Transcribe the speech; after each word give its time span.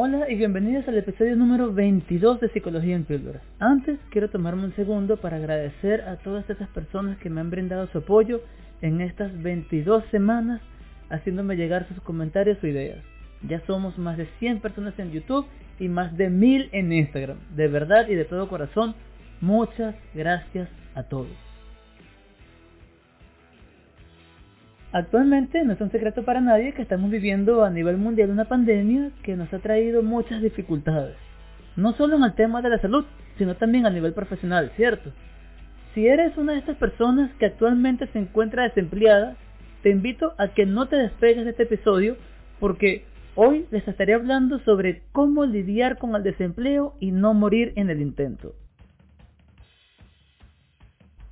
Hola 0.00 0.30
y 0.30 0.36
bienvenidos 0.36 0.86
al 0.86 0.96
episodio 0.96 1.34
número 1.34 1.72
22 1.72 2.38
de 2.38 2.48
Psicología 2.50 2.94
en 2.94 3.02
Píldoras. 3.02 3.42
Antes 3.58 3.98
quiero 4.10 4.30
tomarme 4.30 4.62
un 4.62 4.76
segundo 4.76 5.16
para 5.16 5.38
agradecer 5.38 6.02
a 6.02 6.18
todas 6.18 6.48
esas 6.48 6.68
personas 6.68 7.18
que 7.18 7.28
me 7.28 7.40
han 7.40 7.50
brindado 7.50 7.88
su 7.88 7.98
apoyo 7.98 8.40
en 8.80 9.00
estas 9.00 9.36
22 9.42 10.04
semanas 10.12 10.60
haciéndome 11.10 11.56
llegar 11.56 11.88
sus 11.88 12.00
comentarios 12.02 12.62
o 12.62 12.68
ideas. 12.68 13.02
Ya 13.42 13.60
somos 13.66 13.98
más 13.98 14.16
de 14.16 14.28
100 14.38 14.60
personas 14.60 14.96
en 15.00 15.10
YouTube 15.10 15.46
y 15.80 15.88
más 15.88 16.16
de 16.16 16.30
1000 16.30 16.68
en 16.70 16.92
Instagram. 16.92 17.38
De 17.56 17.66
verdad 17.66 18.06
y 18.08 18.14
de 18.14 18.24
todo 18.24 18.48
corazón, 18.48 18.94
muchas 19.40 19.96
gracias 20.14 20.68
a 20.94 21.02
todos. 21.02 21.47
Actualmente 24.90 25.62
no 25.64 25.74
es 25.74 25.80
un 25.82 25.90
secreto 25.90 26.24
para 26.24 26.40
nadie 26.40 26.72
que 26.72 26.80
estamos 26.80 27.10
viviendo 27.10 27.62
a 27.62 27.68
nivel 27.68 27.98
mundial 27.98 28.30
una 28.30 28.46
pandemia 28.46 29.10
que 29.22 29.36
nos 29.36 29.52
ha 29.52 29.58
traído 29.58 30.02
muchas 30.02 30.40
dificultades. 30.40 31.14
No 31.76 31.92
solo 31.92 32.16
en 32.16 32.24
el 32.24 32.32
tema 32.34 32.62
de 32.62 32.70
la 32.70 32.78
salud, 32.78 33.04
sino 33.36 33.54
también 33.56 33.84
a 33.84 33.90
nivel 33.90 34.14
profesional, 34.14 34.72
¿cierto? 34.76 35.12
Si 35.92 36.06
eres 36.06 36.38
una 36.38 36.52
de 36.52 36.60
estas 36.60 36.78
personas 36.78 37.30
que 37.34 37.44
actualmente 37.44 38.06
se 38.06 38.18
encuentra 38.18 38.62
desempleada, 38.62 39.36
te 39.82 39.90
invito 39.90 40.32
a 40.38 40.48
que 40.48 40.64
no 40.64 40.88
te 40.88 40.96
despegues 40.96 41.44
de 41.44 41.50
este 41.50 41.64
episodio 41.64 42.16
porque 42.58 43.04
hoy 43.34 43.66
les 43.70 43.86
estaré 43.86 44.14
hablando 44.14 44.58
sobre 44.60 45.02
cómo 45.12 45.44
lidiar 45.44 45.98
con 45.98 46.16
el 46.16 46.22
desempleo 46.22 46.94
y 46.98 47.10
no 47.10 47.34
morir 47.34 47.74
en 47.76 47.90
el 47.90 48.00
intento. 48.00 48.54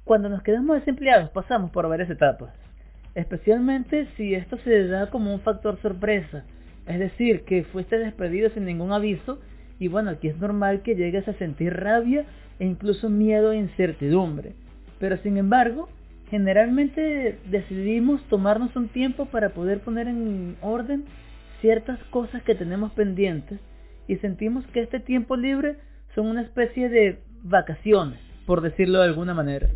Cuando 0.04 0.28
nos 0.28 0.42
quedamos 0.42 0.76
desempleados 0.76 1.30
pasamos 1.30 1.70
por 1.70 1.88
varias 1.88 2.10
etapas 2.10 2.65
especialmente 3.16 4.06
si 4.16 4.34
esto 4.34 4.58
se 4.58 4.86
da 4.86 5.10
como 5.10 5.32
un 5.32 5.40
factor 5.40 5.80
sorpresa, 5.80 6.44
es 6.86 6.98
decir, 7.00 7.42
que 7.44 7.64
fuiste 7.64 7.98
despedido 7.98 8.50
sin 8.50 8.66
ningún 8.66 8.92
aviso 8.92 9.40
y 9.78 9.88
bueno, 9.88 10.10
aquí 10.10 10.28
es 10.28 10.36
normal 10.38 10.82
que 10.82 10.94
llegues 10.94 11.26
a 11.26 11.32
sentir 11.32 11.72
rabia 11.74 12.26
e 12.58 12.66
incluso 12.66 13.08
miedo 13.08 13.52
e 13.52 13.56
incertidumbre. 13.56 14.52
Pero 15.00 15.16
sin 15.18 15.38
embargo, 15.38 15.88
generalmente 16.30 17.38
decidimos 17.50 18.22
tomarnos 18.28 18.76
un 18.76 18.88
tiempo 18.88 19.24
para 19.26 19.50
poder 19.50 19.80
poner 19.80 20.08
en 20.08 20.56
orden 20.60 21.04
ciertas 21.62 21.98
cosas 22.10 22.42
que 22.42 22.54
tenemos 22.54 22.92
pendientes 22.92 23.58
y 24.06 24.16
sentimos 24.16 24.66
que 24.68 24.80
este 24.80 25.00
tiempo 25.00 25.36
libre 25.36 25.76
son 26.14 26.26
una 26.26 26.42
especie 26.42 26.90
de 26.90 27.18
vacaciones, 27.42 28.20
por 28.44 28.60
decirlo 28.60 28.98
de 28.98 29.06
alguna 29.06 29.32
manera. 29.32 29.68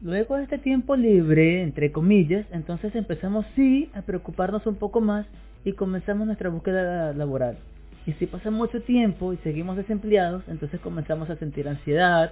Luego 0.00 0.36
de 0.36 0.44
este 0.44 0.58
tiempo 0.58 0.94
libre, 0.94 1.60
entre 1.60 1.90
comillas, 1.90 2.46
entonces 2.52 2.94
empezamos 2.94 3.44
sí 3.56 3.90
a 3.94 4.02
preocuparnos 4.02 4.64
un 4.66 4.76
poco 4.76 5.00
más 5.00 5.26
y 5.64 5.72
comenzamos 5.72 6.28
nuestra 6.28 6.50
búsqueda 6.50 7.12
laboral. 7.12 7.58
Y 8.06 8.12
si 8.12 8.26
pasa 8.26 8.52
mucho 8.52 8.80
tiempo 8.82 9.32
y 9.32 9.38
seguimos 9.38 9.76
desempleados, 9.76 10.44
entonces 10.46 10.80
comenzamos 10.80 11.28
a 11.30 11.36
sentir 11.36 11.66
ansiedad, 11.66 12.30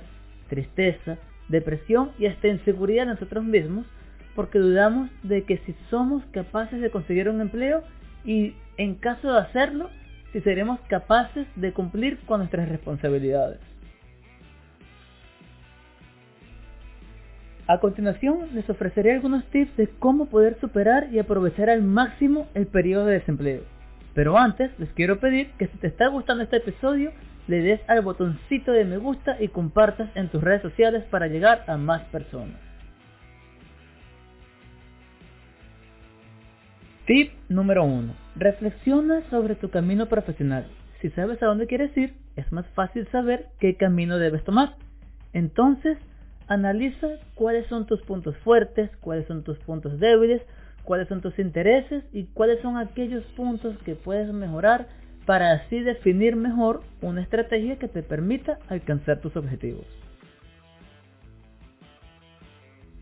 tristeza, 0.49 1.19
depresión 1.49 2.13
y 2.21 2.27
hasta 2.27 2.47
inseguridad 2.47 3.05
nosotros 3.05 3.45
mismos 3.45 3.85
porque 4.37 4.61
dudamos 4.61 5.11
de 5.25 5.43
que 5.43 5.57
si 5.67 5.75
somos 5.91 6.23
capaces 6.27 6.81
de 6.81 6.91
conseguir 6.91 7.29
un 7.29 7.41
empleo 7.41 7.83
y 8.25 8.55
en 8.77 8.95
caso 8.95 9.33
de 9.33 9.41
hacerlo, 9.41 9.91
si 10.33 10.41
seremos 10.43 10.79
capaces 10.89 11.49
de 11.57 11.73
cumplir 11.73 12.19
con 12.27 12.39
nuestras 12.39 12.69
responsabilidades. 12.69 13.59
A 17.69 17.81
continuación 17.81 18.51
les 18.55 18.69
ofreceré 18.71 19.13
algunos 19.13 19.45
tips 19.47 19.77
de 19.77 19.89
cómo 19.99 20.27
poder 20.27 20.57
superar 20.61 21.09
y 21.13 21.19
aprovechar 21.19 21.69
al 21.69 21.83
máximo 21.83 22.47
el 22.55 22.69
periodo 22.69 23.07
de 23.07 23.15
desempleo. 23.15 23.63
Pero 24.15 24.39
antes 24.39 24.71
les 24.79 24.89
quiero 24.93 25.19
pedir 25.19 25.51
que 25.59 25.67
si 25.67 25.77
te 25.79 25.89
está 25.89 26.07
gustando 26.07 26.45
este 26.45 26.59
episodio, 26.59 27.11
le 27.49 27.63
des 27.63 27.81
al 27.89 28.03
botoncito 28.03 28.71
de 28.71 28.85
me 28.85 28.99
gusta 28.99 29.37
y 29.41 29.49
compartas 29.49 30.09
en 30.15 30.29
tus 30.29 30.43
redes 30.43 30.63
sociales 30.63 31.03
para 31.11 31.27
llegar 31.27 31.65
a 31.67 31.77
más 31.77 32.03
personas. 32.05 32.57
Tip 37.07 37.33
número 37.49 37.85
1. 37.85 38.15
Reflexiona 38.37 39.23
sobre 39.29 39.57
tu 39.57 39.71
camino 39.71 40.07
profesional. 40.07 40.67
Si 41.01 41.11
sabes 41.11 41.43
a 41.43 41.47
dónde 41.47 41.67
quieres 41.67 41.97
ir, 41.97 42.15
es 42.37 42.51
más 42.53 42.67
fácil 42.75 43.09
saber 43.13 43.47
qué 43.59 43.77
camino 43.77 44.19
debes 44.19 44.45
tomar. 44.45 44.75
Entonces, 45.33 45.99
Analiza 46.49 47.09
cuáles 47.35 47.67
son 47.67 47.87
tus 47.87 48.01
puntos 48.03 48.37
fuertes, 48.39 48.91
cuáles 49.01 49.27
son 49.27 49.43
tus 49.43 49.59
puntos 49.59 49.99
débiles, 49.99 50.43
cuáles 50.85 51.09
son 51.09 51.21
tus 51.21 51.39
intereses 51.39 52.05
y 52.13 52.25
cuáles 52.27 52.61
son 52.63 52.77
aquellos 52.77 53.25
puntos 53.37 53.77
que 53.85 53.97
puedes 53.97 54.33
mejorar 54.33 54.87
para 55.27 55.53
así 55.53 55.81
definir 55.81 56.37
mejor 56.37 56.83
una 57.03 57.21
estrategia 57.21 57.77
que 57.77 57.89
te 57.89 58.03
permita 58.03 58.59
alcanzar 58.69 59.21
tus 59.21 59.37
objetivos. 59.37 59.85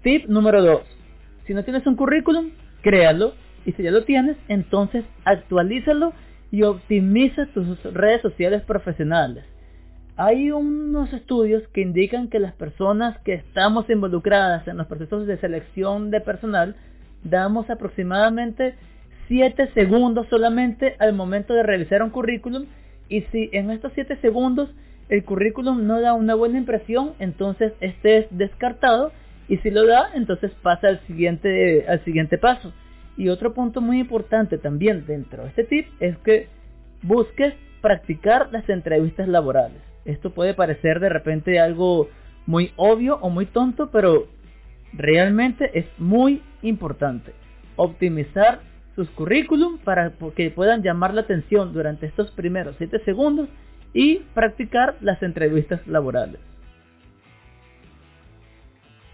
Tip 0.02 0.26
número 0.26 0.62
2. 0.62 0.82
Si 1.46 1.54
no 1.54 1.62
tienes 1.64 1.86
un 1.86 1.96
currículum, 1.96 2.50
créalo 2.82 3.34
y 3.66 3.72
si 3.72 3.82
ya 3.82 3.90
lo 3.90 4.04
tienes, 4.04 4.36
entonces 4.48 5.04
actualízalo 5.24 6.14
y 6.50 6.62
optimiza 6.62 7.46
tus 7.46 7.82
redes 7.82 8.22
sociales 8.22 8.62
profesionales. 8.62 9.44
Hay 10.16 10.52
unos 10.52 11.12
estudios 11.12 11.66
que 11.72 11.80
indican 11.80 12.28
que 12.28 12.38
las 12.38 12.54
personas 12.54 13.18
que 13.24 13.34
estamos 13.34 13.90
involucradas 13.90 14.68
en 14.68 14.76
los 14.76 14.86
procesos 14.86 15.26
de 15.26 15.38
selección 15.38 16.12
de 16.12 16.20
personal 16.20 16.76
damos 17.24 17.68
aproximadamente 17.68 18.76
7 19.26 19.70
segundos 19.74 20.28
solamente 20.30 20.94
al 21.00 21.14
momento 21.14 21.52
de 21.52 21.64
realizar 21.64 22.00
un 22.00 22.10
currículum 22.10 22.66
y 23.08 23.22
si 23.32 23.50
en 23.52 23.72
estos 23.72 23.90
7 23.96 24.16
segundos 24.20 24.70
el 25.08 25.24
currículum 25.24 25.84
no 25.84 26.00
da 26.00 26.14
una 26.14 26.36
buena 26.36 26.58
impresión, 26.58 27.14
entonces 27.18 27.72
este 27.80 28.18
es 28.18 28.26
descartado 28.30 29.10
y 29.48 29.56
si 29.58 29.70
lo 29.70 29.84
da, 29.84 30.10
entonces 30.14 30.52
pasa 30.62 30.88
al 30.88 31.04
siguiente, 31.08 31.86
al 31.88 32.04
siguiente 32.04 32.38
paso. 32.38 32.72
Y 33.16 33.30
otro 33.30 33.52
punto 33.52 33.80
muy 33.80 33.98
importante 33.98 34.58
también 34.58 35.06
dentro 35.06 35.42
de 35.42 35.48
este 35.48 35.64
tip 35.64 35.88
es 35.98 36.16
que 36.18 36.46
busques 37.02 37.52
practicar 37.80 38.52
las 38.52 38.68
entrevistas 38.68 39.26
laborales. 39.26 39.93
Esto 40.04 40.30
puede 40.30 40.54
parecer 40.54 41.00
de 41.00 41.08
repente 41.08 41.58
algo 41.60 42.08
muy 42.46 42.72
obvio 42.76 43.16
o 43.16 43.30
muy 43.30 43.46
tonto, 43.46 43.90
pero 43.90 44.26
realmente 44.92 45.70
es 45.78 45.86
muy 45.98 46.42
importante. 46.62 47.32
Optimizar 47.76 48.60
sus 48.94 49.08
currículum 49.10 49.78
para 49.78 50.12
que 50.36 50.50
puedan 50.50 50.82
llamar 50.82 51.14
la 51.14 51.22
atención 51.22 51.72
durante 51.72 52.06
estos 52.06 52.30
primeros 52.32 52.76
7 52.78 53.00
segundos 53.04 53.48
y 53.92 54.16
practicar 54.34 54.96
las 55.00 55.22
entrevistas 55.22 55.84
laborales. 55.86 56.40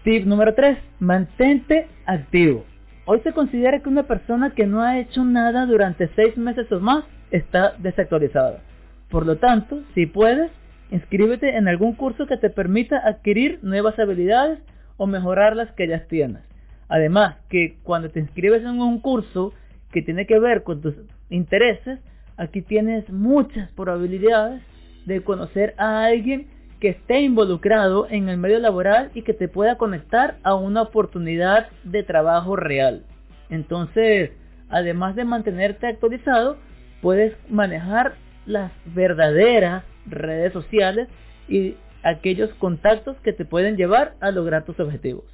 Tip 0.03 0.25
número 0.25 0.53
3. 0.55 0.77
Mantente 0.99 1.87
activo. 2.05 2.65
Hoy 3.05 3.19
se 3.21 3.33
considera 3.33 3.79
que 3.79 3.89
una 3.89 4.03
persona 4.03 4.51
que 4.51 4.65
no 4.65 4.81
ha 4.81 4.99
hecho 4.99 5.23
nada 5.23 5.65
durante 5.65 6.09
6 6.15 6.37
meses 6.37 6.71
o 6.71 6.79
más 6.79 7.05
está 7.29 7.73
desactualizada. 7.77 8.61
Por 9.09 9.25
lo 9.25 9.37
tanto, 9.37 9.81
si 9.93 10.05
puedes, 10.05 10.51
Inscríbete 10.91 11.55
en 11.55 11.69
algún 11.69 11.95
curso 11.95 12.27
que 12.27 12.37
te 12.37 12.49
permita 12.49 12.97
adquirir 12.97 13.59
nuevas 13.63 13.97
habilidades 13.97 14.59
o 14.97 15.07
mejorar 15.07 15.55
las 15.55 15.71
que 15.71 15.87
ya 15.87 16.05
tienes. 16.07 16.43
Además, 16.89 17.37
que 17.49 17.77
cuando 17.83 18.09
te 18.09 18.19
inscribes 18.19 18.61
en 18.63 18.81
un 18.81 18.99
curso 18.99 19.53
que 19.91 20.01
tiene 20.01 20.27
que 20.27 20.37
ver 20.37 20.63
con 20.63 20.81
tus 20.81 20.93
intereses, 21.29 21.99
aquí 22.35 22.61
tienes 22.61 23.09
muchas 23.09 23.69
probabilidades 23.71 24.61
de 25.05 25.23
conocer 25.23 25.73
a 25.77 26.03
alguien 26.03 26.47
que 26.81 26.89
esté 26.89 27.21
involucrado 27.21 28.07
en 28.09 28.27
el 28.27 28.37
medio 28.37 28.59
laboral 28.59 29.11
y 29.13 29.21
que 29.21 29.33
te 29.33 29.47
pueda 29.47 29.77
conectar 29.77 30.37
a 30.43 30.55
una 30.55 30.81
oportunidad 30.81 31.67
de 31.85 32.03
trabajo 32.03 32.57
real. 32.57 33.03
Entonces, 33.49 34.31
además 34.69 35.15
de 35.15 35.23
mantenerte 35.23 35.87
actualizado, 35.87 36.57
puedes 37.01 37.33
manejar 37.49 38.15
las 38.45 38.71
verdaderas 38.85 39.83
redes 40.05 40.53
sociales 40.53 41.07
y 41.47 41.75
aquellos 42.03 42.51
contactos 42.55 43.17
que 43.17 43.33
te 43.33 43.45
pueden 43.45 43.77
llevar 43.77 44.15
a 44.19 44.31
lograr 44.31 44.65
tus 44.65 44.79
objetivos. 44.79 45.25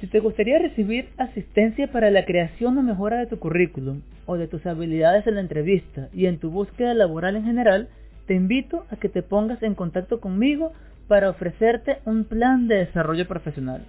Si 0.00 0.06
te 0.06 0.20
gustaría 0.20 0.58
recibir 0.58 1.10
asistencia 1.18 1.92
para 1.92 2.10
la 2.10 2.24
creación 2.24 2.78
o 2.78 2.82
mejora 2.82 3.18
de 3.18 3.26
tu 3.26 3.38
currículum 3.38 4.00
o 4.24 4.36
de 4.36 4.48
tus 4.48 4.64
habilidades 4.64 5.26
en 5.26 5.34
la 5.34 5.42
entrevista 5.42 6.08
y 6.14 6.24
en 6.24 6.38
tu 6.38 6.50
búsqueda 6.50 6.94
laboral 6.94 7.36
en 7.36 7.44
general, 7.44 7.88
te 8.26 8.34
invito 8.34 8.86
a 8.90 8.96
que 8.96 9.10
te 9.10 9.22
pongas 9.22 9.62
en 9.62 9.74
contacto 9.74 10.20
conmigo 10.20 10.72
para 11.06 11.28
ofrecerte 11.28 11.98
un 12.06 12.24
plan 12.24 12.66
de 12.66 12.76
desarrollo 12.76 13.28
profesional. 13.28 13.84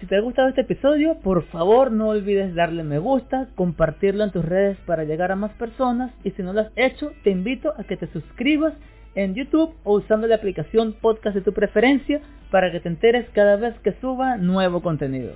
Si 0.00 0.06
te 0.06 0.16
ha 0.16 0.20
gustado 0.20 0.48
este 0.48 0.60
episodio, 0.60 1.18
por 1.24 1.44
favor 1.46 1.90
no 1.90 2.08
olvides 2.08 2.54
darle 2.54 2.84
me 2.84 3.00
gusta, 3.00 3.48
compartirlo 3.56 4.22
en 4.22 4.30
tus 4.30 4.44
redes 4.44 4.78
para 4.86 5.02
llegar 5.02 5.32
a 5.32 5.36
más 5.36 5.50
personas 5.54 6.12
y 6.22 6.30
si 6.30 6.42
no 6.42 6.52
lo 6.52 6.60
has 6.60 6.70
hecho, 6.76 7.12
te 7.24 7.30
invito 7.30 7.74
a 7.76 7.82
que 7.82 7.96
te 7.96 8.06
suscribas 8.12 8.74
en 9.16 9.34
YouTube 9.34 9.74
o 9.82 9.94
usando 9.94 10.28
la 10.28 10.36
aplicación 10.36 10.92
podcast 10.92 11.34
de 11.34 11.42
tu 11.42 11.52
preferencia 11.52 12.20
para 12.52 12.70
que 12.70 12.78
te 12.78 12.88
enteres 12.88 13.28
cada 13.30 13.56
vez 13.56 13.74
que 13.80 13.92
suba 14.00 14.36
nuevo 14.36 14.82
contenido. 14.82 15.32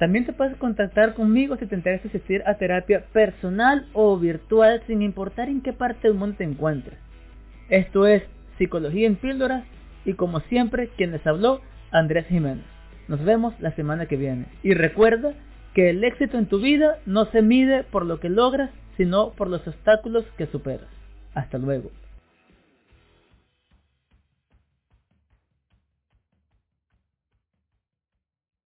También 0.00 0.26
te 0.26 0.32
puedes 0.32 0.56
contactar 0.56 1.14
conmigo 1.14 1.58
si 1.58 1.66
te 1.66 1.76
interesa 1.76 2.08
asistir 2.08 2.42
a 2.44 2.54
terapia 2.54 3.04
personal 3.12 3.86
o 3.92 4.18
virtual 4.18 4.82
sin 4.88 5.02
importar 5.02 5.48
en 5.48 5.60
qué 5.60 5.72
parte 5.72 6.08
del 6.08 6.16
mundo 6.16 6.38
te 6.38 6.44
encuentres. 6.44 6.98
Esto 7.68 8.08
es 8.08 8.24
Psicología 8.58 9.06
en 9.06 9.14
Píldoras 9.14 9.62
y 10.04 10.14
como 10.14 10.40
siempre 10.40 10.88
quien 10.96 11.12
les 11.12 11.24
habló, 11.24 11.60
Andrés 11.92 12.26
Jiménez. 12.26 12.64
Nos 13.08 13.22
vemos 13.24 13.54
la 13.60 13.72
semana 13.72 14.06
que 14.06 14.16
viene. 14.16 14.46
Y 14.62 14.74
recuerda 14.74 15.32
que 15.74 15.90
el 15.90 16.04
éxito 16.04 16.38
en 16.38 16.46
tu 16.46 16.60
vida 16.60 16.98
no 17.06 17.26
se 17.26 17.42
mide 17.42 17.84
por 17.84 18.04
lo 18.06 18.20
que 18.20 18.28
logras, 18.28 18.70
sino 18.96 19.30
por 19.32 19.48
los 19.48 19.66
obstáculos 19.66 20.24
que 20.36 20.46
superas. 20.46 20.88
Hasta 21.34 21.58
luego. 21.58 21.90